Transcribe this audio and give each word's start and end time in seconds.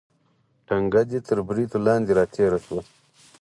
ټنګه 0.67 1.01
دې 1.09 1.19
تر 1.27 1.37
بریتو 1.47 1.77
لاندې 1.85 2.11
راتېره 2.19 2.57
شوه. 2.65 2.81